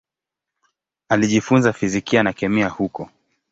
Alijifunza 1.09 1.73
fizikia 1.73 2.23
na 2.23 2.33
kemia 2.33 2.69
huko. 2.69 3.09